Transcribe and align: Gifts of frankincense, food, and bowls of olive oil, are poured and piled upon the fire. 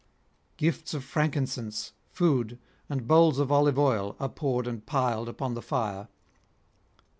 Gifts 0.57 0.95
of 0.95 1.03
frankincense, 1.03 1.93
food, 2.09 2.57
and 2.89 3.07
bowls 3.07 3.37
of 3.37 3.51
olive 3.51 3.77
oil, 3.77 4.15
are 4.19 4.29
poured 4.29 4.65
and 4.65 4.83
piled 4.83 5.29
upon 5.29 5.53
the 5.53 5.61
fire. 5.61 6.07